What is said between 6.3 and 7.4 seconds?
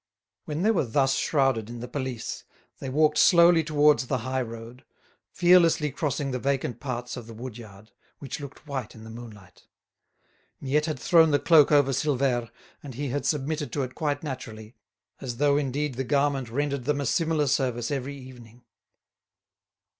the vacant parts of the